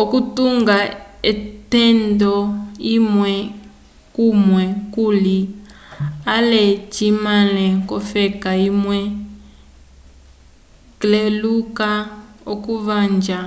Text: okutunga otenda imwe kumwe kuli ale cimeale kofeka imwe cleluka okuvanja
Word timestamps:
okutunga 0.00 0.76
otenda 1.30 2.32
imwe 2.94 3.34
kumwe 4.14 4.64
kuli 4.94 5.38
ale 6.34 6.62
cimeale 6.94 7.66
kofeka 7.88 8.50
imwe 8.68 8.98
cleluka 11.00 11.90
okuvanja 12.52 13.40